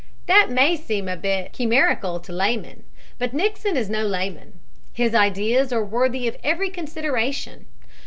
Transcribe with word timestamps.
That 0.25 0.49
may 0.49 0.75
seem 0.75 1.07
a 1.07 1.15
bit 1.15 1.53
chimerical 1.53 2.19
to 2.21 2.31
laymen, 2.31 2.85
but 3.19 3.35
Nixon 3.35 3.77
is 3.77 3.87
no 3.87 4.03
layman. 4.03 4.59
His 4.93 5.13
ideas 5.13 5.71
are 5.71 5.85
worthy 5.85 6.27
of 6.27 6.37
every 6.43 6.71
consideration. 6.71 7.67